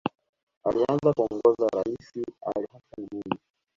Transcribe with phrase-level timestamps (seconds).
[0.65, 2.23] Alianza kuongoza raisi
[2.55, 3.39] Ali Hassan Mwinyi